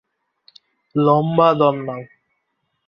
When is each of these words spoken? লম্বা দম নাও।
লম্বা 0.95 1.47
দম 1.59 1.75
নাও। 1.85 2.01